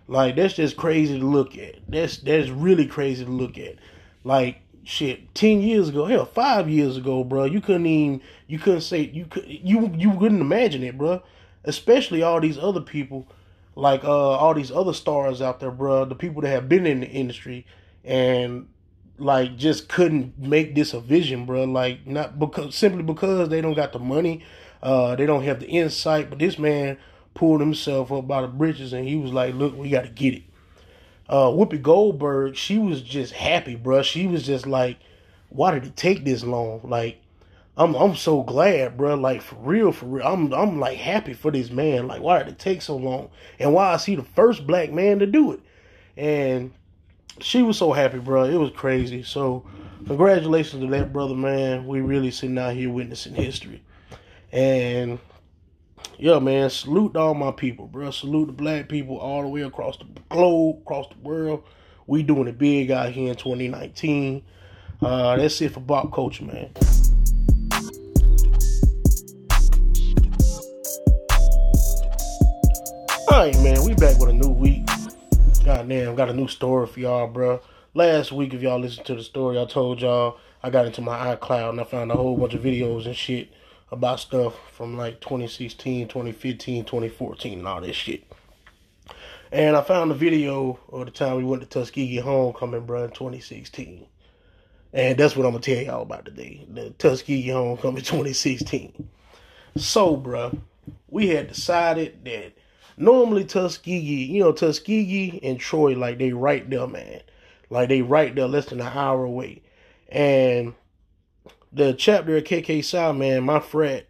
[0.08, 1.76] Like that's just crazy to look at.
[1.88, 3.76] That's that's really crazy to look at.
[4.24, 8.80] Like shit 10 years ago hell 5 years ago bro you couldn't even you couldn't
[8.80, 11.22] say you could you you wouldn't imagine it bro
[11.64, 13.26] especially all these other people
[13.74, 17.00] like uh all these other stars out there bro the people that have been in
[17.00, 17.66] the industry
[18.04, 18.68] and
[19.18, 23.74] like just couldn't make this a vision bro like not because simply because they don't
[23.74, 24.44] got the money
[24.82, 26.98] uh they don't have the insight but this man
[27.34, 30.34] pulled himself up by the bridges and he was like look we got to get
[30.34, 30.42] it
[31.32, 34.02] uh, Whoopi Goldberg, she was just happy, bro.
[34.02, 34.98] She was just like,
[35.48, 36.82] why did it take this long?
[36.84, 37.21] Like,
[37.76, 39.14] I'm I'm so glad, bro.
[39.14, 40.26] Like for real, for real.
[40.26, 42.06] I'm I'm like happy for this man.
[42.06, 43.30] Like why did it take so long?
[43.58, 45.60] And why is he the first black man to do it?
[46.16, 46.72] And
[47.40, 48.44] she was so happy, bro.
[48.44, 49.22] It was crazy.
[49.22, 49.64] So
[50.06, 51.86] congratulations to that brother, man.
[51.86, 53.82] We really sitting out here witnessing history.
[54.52, 55.18] And
[56.18, 58.10] yeah, man, salute all my people, bro.
[58.10, 61.64] Salute the black people all the way across the globe, across the world.
[62.06, 64.44] We doing it big out here in 2019.
[65.00, 66.70] Uh, that's it for Bob Culture, man.
[73.32, 74.86] Alright, man, we back with a new week.
[75.64, 77.62] Goddamn, got a new story for y'all, bro.
[77.94, 81.34] Last week, if y'all listened to the story, I told y'all I got into my
[81.34, 83.50] iCloud and I found a whole bunch of videos and shit
[83.90, 88.22] about stuff from like 2016, 2015, 2014, and all this shit.
[89.50, 93.12] And I found a video of the time we went to Tuskegee Homecoming, bro, in
[93.12, 94.04] 2016.
[94.92, 96.66] And that's what I'm gonna tell y'all about today.
[96.68, 99.08] The Tuskegee Homecoming 2016.
[99.78, 100.58] So, bro,
[101.08, 102.58] we had decided that
[102.96, 107.20] normally Tuskegee, you know, Tuskegee and Troy, like they right there, man.
[107.70, 109.62] Like they right there, less than an hour away.
[110.08, 110.74] And
[111.72, 114.06] the chapter at KK South, man, my frat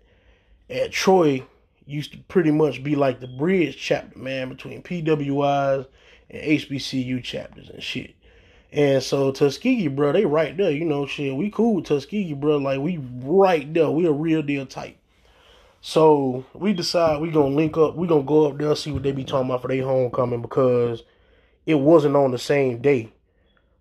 [0.69, 1.45] at Troy
[1.87, 5.87] used to pretty much be like the bridge chapter, man, between PWIs
[6.31, 8.15] and HBCU chapters and shit.
[8.73, 11.37] And so Tuskegee, bro, they right there, you know, shit.
[11.37, 12.57] We cool with Tuskegee, bro.
[12.57, 13.91] Like we right there.
[13.91, 14.97] We a real deal type.
[15.85, 17.97] So we decide we gonna link up.
[17.97, 21.03] We gonna go up there see what they be talking about for their homecoming because
[21.67, 23.13] it wasn't on the same day.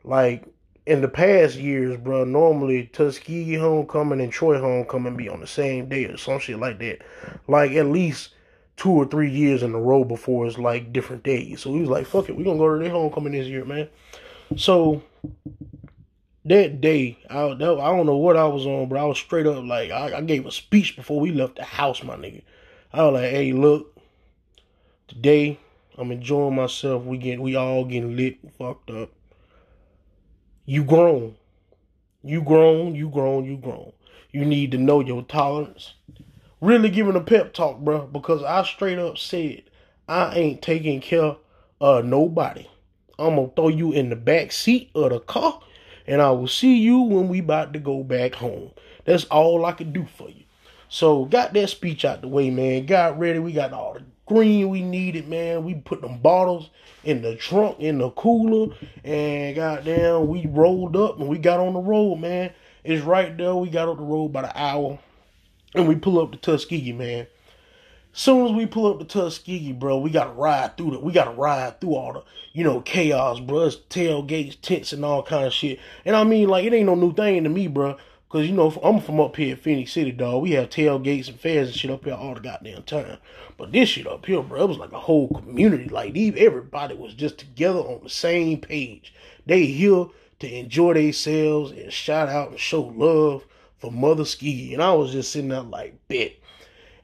[0.04, 0.44] Like
[0.88, 5.90] in the past years, bro, normally Tuskegee homecoming and Troy homecoming be on the same
[5.90, 7.04] day or some shit like that.
[7.48, 8.32] Like at least
[8.78, 11.62] two or three years in a row before it's like different days.
[11.62, 13.88] So we was like, fuck it, we gonna go to their homecoming this year, man.
[14.58, 15.04] So
[16.46, 19.64] that day, I, I don't know what I was on, but I was straight up
[19.64, 22.42] like I, I gave a speech before we left the house, my nigga.
[22.92, 23.98] I was like, hey, look,
[25.08, 25.60] today
[25.98, 27.04] I'm enjoying myself.
[27.04, 29.12] We get we all getting lit, fucked up.
[30.66, 31.36] You grown.
[32.24, 33.94] You grown, you grown, you grown.
[34.32, 35.94] You need to know your tolerance.
[36.60, 39.64] Really giving a pep talk, bro, because I straight up said
[40.08, 41.36] I ain't taking care
[41.80, 42.68] of nobody.
[43.18, 45.62] I'm gonna throw you in the back seat of the car
[46.12, 48.72] and I will see you when we about to go back home.
[49.06, 50.44] That's all I can do for you.
[50.90, 52.86] So got that speech out the way, man.
[52.86, 53.40] Got ready.
[53.40, 55.64] We got all the green we needed, man.
[55.64, 56.70] We put them bottles
[57.06, 61.72] in the trunk, in the cooler, and goddamn, we rolled up and we got on
[61.72, 62.52] the road, man.
[62.84, 63.56] It's right there.
[63.56, 65.00] We got on the road about an hour,
[65.76, 67.26] and we pull up to Tuskegee, man.
[68.14, 71.32] Soon as we pull up to Tuskegee, bro, we gotta ride through the we gotta
[71.32, 73.62] ride through all the, you know, chaos, bro.
[73.62, 75.80] It's tailgates, tents, and all kind of shit.
[76.04, 77.98] And I mean, like, it ain't no new thing to me, bro.
[78.28, 80.44] Cause you know, I'm from up here at Phenix City, dog.
[80.44, 83.18] We have tailgates and fairs and shit up here all the goddamn time.
[83.58, 85.88] But this shit up here, bro, it was like a whole community.
[85.88, 89.14] Like, everybody was just together on the same page.
[89.46, 90.08] They here
[90.40, 93.46] to enjoy themselves and shout out and show love
[93.80, 94.74] for Mother Ski.
[94.74, 96.34] And I was just sitting there like, bet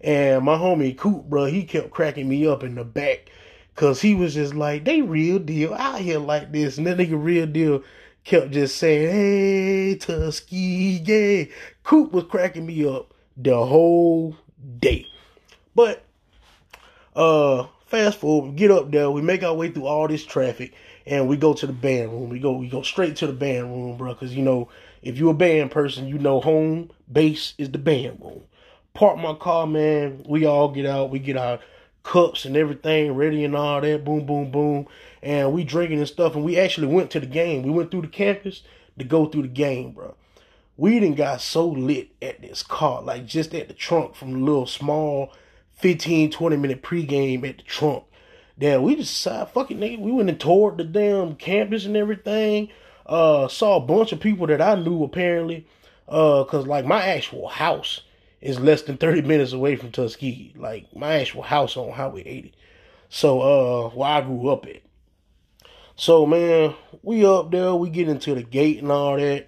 [0.02, 3.32] and my homie Coop, bro, he kept cracking me up in the back.
[3.76, 6.78] Cause he was just like, they real deal out here like this.
[6.78, 7.84] And that nigga real deal
[8.24, 11.52] kept just saying, hey, Tuskegee.
[11.84, 14.36] Coop was cracking me up the whole
[14.80, 15.06] day.
[15.76, 16.04] But
[17.16, 20.74] uh fast forward, get up there, we make our way through all this traffic,
[21.06, 22.30] and we go to the band room.
[22.30, 24.16] We go we go straight to the band room, bro.
[24.16, 24.70] Cause you know,
[25.04, 28.44] if you're a band person, you know home base is the band room
[28.98, 30.26] park my car, man.
[30.28, 31.12] We all get out.
[31.12, 31.60] We get our
[32.02, 34.04] cups and everything ready and all that.
[34.04, 34.88] Boom, boom, boom.
[35.22, 36.36] And we drinking and stuff.
[36.36, 37.62] And we actually went to the game.
[37.62, 38.64] We went through the campus
[38.98, 40.16] to go through the game, bro.
[40.78, 44.40] We didn't got so lit at this car, like just at the trunk from the
[44.40, 45.32] little small
[45.74, 48.04] 15, 20 minute pregame at the trunk.
[48.58, 50.00] Then we just decided, fuck it, nigga.
[50.00, 52.70] We went and toured the damn campus and everything.
[53.06, 55.68] Uh, saw a bunch of people that I knew apparently.
[56.08, 58.02] Uh, cause like my actual house
[58.42, 60.54] is less than 30 minutes away from Tuskegee.
[60.56, 62.54] Like my actual house on Highway 80.
[63.10, 64.82] So uh where I grew up at.
[65.96, 69.48] So man, we up there, we get into the gate and all that.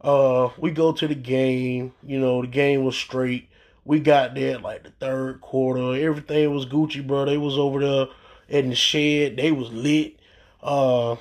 [0.00, 3.48] Uh we go to the game, you know, the game was straight.
[3.84, 5.94] We got there like the third quarter.
[5.94, 7.26] Everything was Gucci, bro.
[7.26, 8.06] They was over there
[8.48, 9.36] in the shed.
[9.36, 10.18] They was lit.
[10.62, 11.16] Uh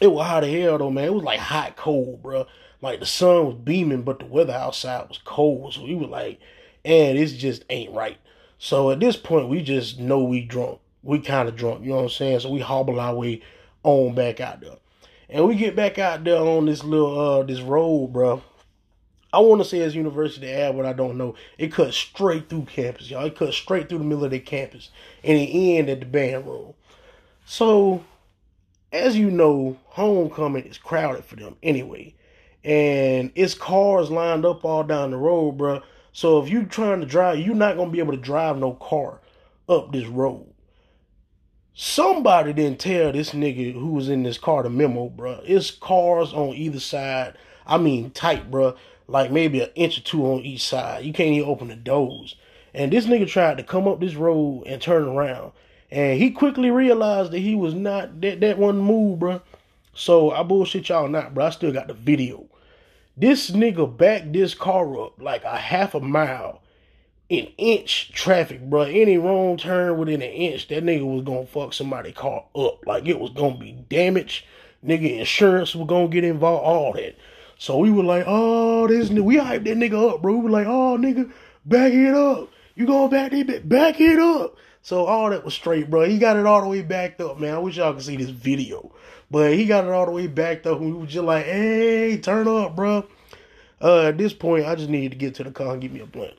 [0.00, 1.04] it was hot as hell though, man.
[1.04, 2.46] It was like hot cold, bro.
[2.82, 5.74] Like the sun was beaming, but the weather outside was cold.
[5.74, 6.40] So we were like,
[6.84, 8.18] and this just ain't right.
[8.58, 10.80] So at this point, we just know we drunk.
[11.04, 12.40] We kind of drunk, you know what I'm saying?
[12.40, 13.42] So we hobble our way
[13.82, 14.76] on back out there.
[15.28, 18.42] And we get back out there on this little uh this road, bro.
[19.32, 21.34] I want to say it's University Ave, but I don't know.
[21.56, 23.24] It cut straight through campus, y'all.
[23.24, 24.90] It cut straight through the middle of the campus,
[25.24, 26.74] and it ended at the band room.
[27.46, 28.04] So,
[28.92, 32.14] as you know, homecoming is crowded for them anyway,
[32.64, 35.82] and it's cars lined up all down the road, bro.
[36.12, 39.20] So if you trying to drive, you're not gonna be able to drive no car
[39.68, 40.46] up this road.
[41.74, 45.40] Somebody didn't tell this nigga who was in this car the memo, bro.
[45.44, 47.34] It's cars on either side.
[47.66, 48.76] I mean, tight, bro.
[49.08, 51.04] Like maybe an inch or two on each side.
[51.04, 52.36] You can't even open the doors.
[52.74, 55.52] And this nigga tried to come up this road and turn around.
[55.90, 59.40] And he quickly realized that he was not that that one move, bro.
[59.94, 61.46] So I bullshit y'all not, bro.
[61.46, 62.46] I still got the video.
[63.16, 66.62] This nigga backed this car up like a half a mile
[67.28, 68.82] in inch traffic, bro.
[68.82, 72.86] Any wrong turn within an inch, that nigga was gonna fuck somebody car up.
[72.86, 74.44] Like it was gonna be damaged.
[74.84, 77.16] Nigga, insurance was gonna get involved, all that.
[77.58, 80.34] So we were like, oh, this we hyped that nigga up, bro.
[80.36, 81.30] We were like, oh, nigga,
[81.66, 82.50] back it up.
[82.74, 84.56] You going back that back it up.
[84.80, 86.08] So all that was straight, bro.
[86.08, 87.54] He got it all the way backed up, man.
[87.54, 88.90] I wish y'all could see this video.
[89.32, 90.76] But he got it all the way back though.
[90.76, 93.06] We were just like, hey, turn up, bro.
[93.80, 96.00] Uh, at this point, I just needed to get to the car and give me
[96.00, 96.34] a blunt.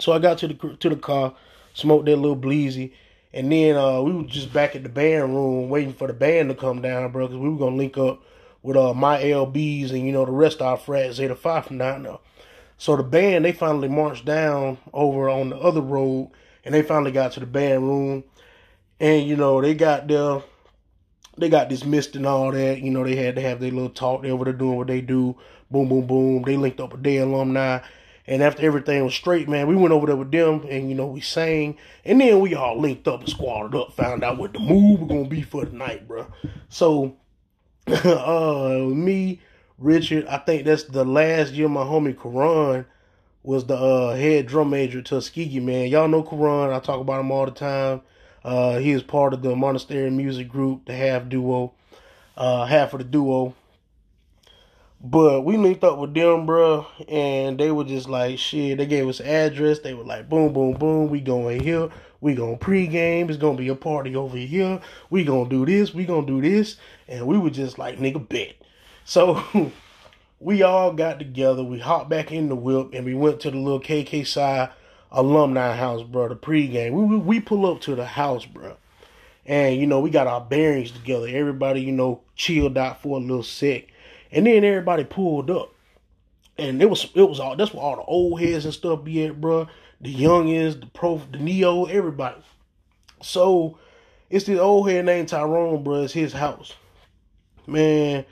[0.00, 1.32] So I got to the to the car,
[1.74, 2.90] smoked that little bleezy,
[3.32, 6.48] and then uh, we were just back at the band room waiting for the band
[6.48, 8.20] to come down, bro, because we were gonna link up
[8.64, 11.78] with uh, my LBs and you know the rest of our frats Zeta Five from
[11.78, 12.18] down there.
[12.78, 16.32] So the band they finally marched down over on the other road,
[16.64, 18.24] and they finally got to the band room,
[18.98, 20.42] and you know they got there.
[21.36, 22.80] They got dismissed and all that.
[22.80, 24.22] You know, they had to have their little talk.
[24.22, 25.36] They were doing what they do.
[25.70, 26.42] Boom, boom, boom.
[26.42, 27.80] They linked up with their alumni
[28.26, 31.06] and after everything was straight, man, we went over there with them and, you know,
[31.06, 31.76] we sang.
[32.04, 35.08] And then we all linked up and squatted up, found out what the move was
[35.08, 36.26] going to be for the night, bro.
[36.70, 37.16] So,
[37.86, 39.40] uh, me,
[39.76, 42.86] Richard, I think that's the last year my homie Karan
[43.42, 45.88] was the uh, head drum major at Tuskegee, man.
[45.88, 46.72] Y'all know Karan.
[46.72, 48.00] I talk about him all the time.
[48.44, 51.72] Uh, he is part of the Monastery Music Group, the half duo,
[52.36, 53.54] uh, half of the duo.
[55.00, 58.78] But we linked up with them, bro, and they were just like, shit.
[58.78, 59.80] They gave us address.
[59.80, 61.10] They were like, boom, boom, boom.
[61.10, 61.90] We going here.
[62.22, 63.28] We going pregame.
[63.28, 64.80] It's gonna be a party over here.
[65.10, 65.92] We gonna do this.
[65.92, 66.76] We gonna do this.
[67.06, 68.54] And we were just like, nigga, bet.
[69.04, 69.44] So
[70.40, 71.62] we all got together.
[71.62, 74.70] We hopped back in the whip and we went to the little KKPsi
[75.14, 76.28] alumni house, bro.
[76.28, 76.92] The pregame.
[76.92, 78.76] We, we we pull up to the house, bro.
[79.46, 81.28] And you know we got our bearings together.
[81.28, 83.84] Everybody, you know, chilled out for a little sec
[84.34, 85.72] and then everybody pulled up.
[86.58, 89.24] And it was it was all that's where all the old heads and stuff be
[89.24, 89.68] at, bro.
[90.00, 92.42] The youngins, the pro the neo, everybody.
[93.22, 93.78] So
[94.28, 96.02] it's this old head named Tyrone, bro.
[96.02, 96.74] It's his house.
[97.66, 98.24] Man,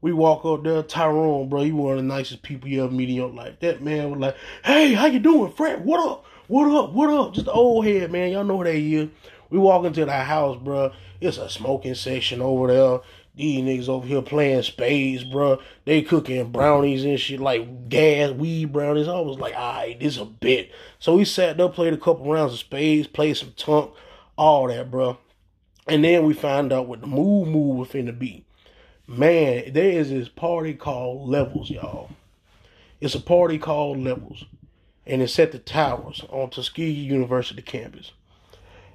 [0.00, 1.62] we walk up there, Tyrone, bro.
[1.62, 3.58] You one of the nicest people you ever meet in your life.
[3.60, 5.84] That man was like, "Hey, how you doing, Fred?
[5.84, 6.24] What up?
[6.46, 6.92] What up?
[6.92, 8.30] What up?" Just the old head, man.
[8.30, 9.08] Y'all know who they is.
[9.50, 10.92] We walk into the house, bro.
[11.20, 13.00] It's a smoking section over there.
[13.34, 15.60] These niggas over here playing spades, bro.
[15.84, 19.08] They cooking brownies and shit like gas, weed brownies.
[19.08, 20.72] I was like, alright, this a bit.
[20.98, 23.92] So we sat there, played a couple rounds of spades, played some tunk,
[24.36, 25.18] all that, bro.
[25.86, 28.44] And then we find out what the move move was finna be.
[29.10, 32.10] Man, there is this party called Levels, y'all.
[33.00, 34.44] It's a party called Levels.
[35.06, 38.12] And it's at the Towers on Tuskegee University campus.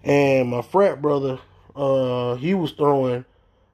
[0.03, 1.39] And my frat brother,
[1.75, 3.25] uh, he was throwing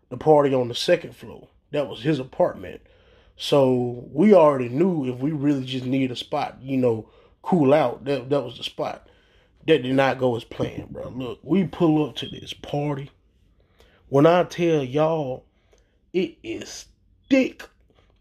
[0.07, 1.49] the party on the second floor.
[1.71, 2.79] That was his apartment.
[3.35, 7.09] So we already knew if we really just needed a spot, you know,
[7.41, 9.09] cool out, that that was the spot.
[9.67, 11.09] That did not go as planned, bro.
[11.09, 13.11] Look, we pull up to this party.
[14.07, 15.43] When I tell y'all,
[16.13, 16.85] it is
[17.29, 17.67] thick.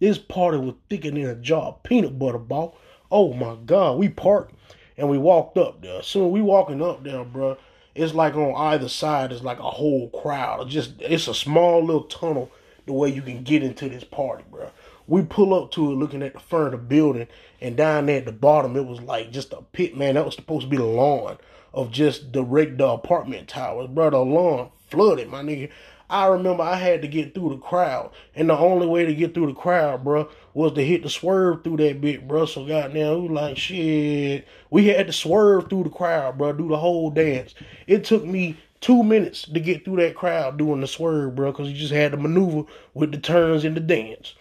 [0.01, 2.77] This party was thicker than a jar of peanut butter ball.
[3.11, 4.55] Oh my god, we parked
[4.97, 6.03] and we walked up there.
[6.03, 7.57] Soon we walking up there, bro
[7.99, 10.62] it's like on either side is like a whole crowd.
[10.62, 12.51] It's just it's a small little tunnel
[12.86, 14.70] the way you can get into this party, bro.
[15.07, 17.26] We pull up to it looking at the front of the building,
[17.61, 20.14] and down there at the bottom, it was like just a pit, man.
[20.14, 21.39] That was supposed to be the lawn
[21.74, 24.11] of just the regular apartment towers, bro.
[24.11, 25.70] The lawn flooded, my nigga.
[26.11, 29.34] I remember I had to get through the crowd, and the only way to get
[29.34, 32.46] through the crowd, bro, was to hit the swerve through that bit, bro.
[32.46, 34.46] So goddamn, we like shit.
[34.70, 37.54] We had to swerve through the crowd, bro, do the whole dance.
[37.86, 41.68] It took me two minutes to get through that crowd doing the swerve, bro, because
[41.68, 42.62] you just had to maneuver
[42.94, 44.34] with the turns in the dance.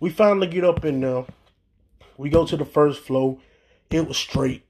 [0.00, 1.24] We finally get up in there.
[2.18, 3.38] We go to the first floor.
[3.90, 4.64] It was straight.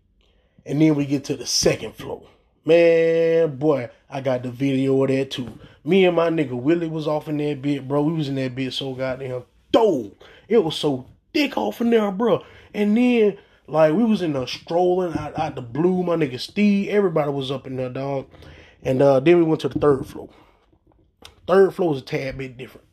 [0.65, 2.23] And then we get to the second floor.
[2.65, 5.59] Man, boy, I got the video of that too.
[5.87, 8.03] Me and my nigga Willie was off in that bit, bro.
[8.03, 10.23] We was in that bit so goddamn dope.
[10.49, 12.45] It was so thick off in there, bro.
[12.75, 16.89] And then like we was in the strolling out, out the blue, my nigga Steve,
[16.89, 18.27] everybody was up in there, dog.
[18.83, 20.29] And uh, then we went to the third floor.
[21.47, 22.87] Third floor was a tad bit different.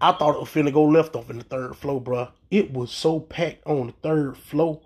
[0.00, 2.28] I thought it was finna go left off in the third floor, bro.
[2.50, 4.80] It was so packed on the third floor.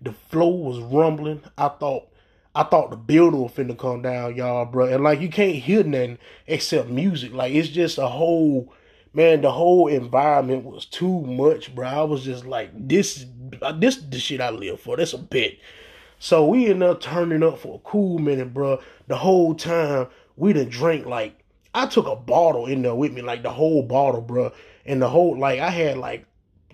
[0.00, 1.42] The floor was rumbling.
[1.56, 2.08] I thought
[2.56, 4.86] I thought the building was finna come down, y'all, bro.
[4.86, 7.32] And like you can't hear nothing except music.
[7.32, 8.72] Like it's just a whole
[9.12, 11.86] man, the whole environment was too much, bro.
[11.86, 13.26] I was just like, this
[13.60, 14.96] uh, this the shit I live for.
[14.96, 15.58] That's a bit.
[16.18, 18.80] So we ended up turning up for a cool minute, bro.
[19.06, 21.42] The whole time we done drink like
[21.76, 24.50] I took a bottle in there with me, like the whole bottle, bro.
[24.86, 26.24] And the whole, like, I had like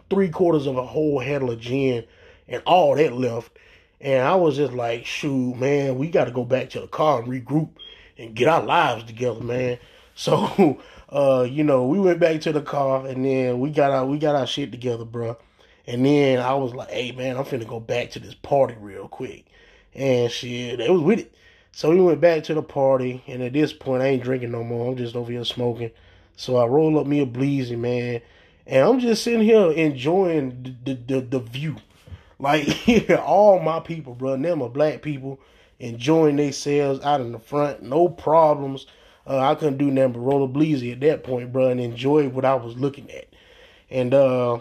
[0.08, 2.04] three quarters of a whole handle of gin
[2.46, 3.58] and all that left.
[4.02, 7.22] And I was just like, shoot, man, we got to go back to the car
[7.22, 7.70] and regroup
[8.18, 9.78] and get our lives together, man.
[10.14, 10.78] So,
[11.08, 14.18] uh, you know, we went back to the car and then we got our we
[14.18, 15.38] got our shit together, bro.
[15.86, 19.08] And then I was like, hey, man, I'm finna go back to this party real
[19.08, 19.46] quick.
[19.94, 21.34] And shit, they was with it.
[21.72, 24.62] So we went back to the party, and at this point, I ain't drinking no
[24.62, 24.90] more.
[24.90, 25.90] I'm just over here smoking.
[26.36, 28.20] So I roll up me a bleezy, man,
[28.66, 31.76] and I'm just sitting here enjoying the, the, the view.
[32.42, 32.66] Like
[33.24, 35.38] all my people, bro, them are black people
[35.78, 38.86] enjoying themselves out in the front, no problems.
[39.24, 42.28] Uh, I couldn't do nothing but roll a bleezy at that point, bro, and enjoy
[42.28, 43.28] what I was looking at.
[43.88, 44.58] And uh,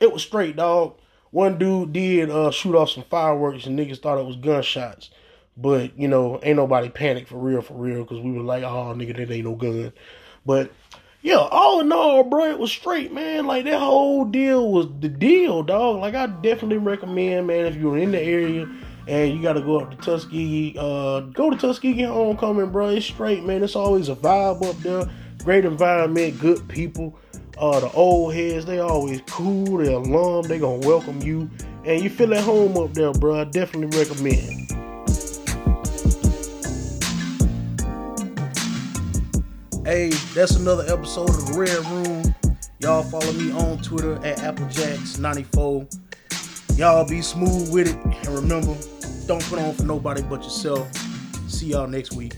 [0.00, 0.94] it was straight, dog.
[1.30, 5.08] One dude did uh, shoot off some fireworks, and niggas thought it was gunshots.
[5.56, 8.94] But, you know, ain't nobody panicked for real, for real, because we were like, oh,
[8.94, 9.94] nigga, that ain't no gun.
[10.44, 10.70] But,
[11.22, 13.46] yeah, all in all, bro, it was straight, man.
[13.46, 16.00] Like, that whole deal was the deal, dog.
[16.00, 18.68] Like, I definitely recommend, man, if you're in the area
[19.06, 22.88] and you got to go up to Tuskegee, uh, go to Tuskegee Homecoming, bro.
[22.88, 23.62] It's straight, man.
[23.62, 25.08] It's always a vibe up there.
[25.44, 27.16] Great environment, good people.
[27.56, 29.78] Uh, the old heads, they always cool.
[29.78, 30.42] They're alum.
[30.48, 31.48] They gonna welcome you,
[31.84, 33.40] and you feel at home up there, bro.
[33.40, 34.61] I definitely recommend.
[39.84, 42.32] Hey, that's another episode of the Red Room.
[42.78, 46.78] Y'all follow me on Twitter at Applejacks94.
[46.78, 47.96] Y'all be smooth with it.
[48.04, 48.76] And remember,
[49.26, 50.88] don't put on for nobody but yourself.
[51.48, 52.36] See y'all next week.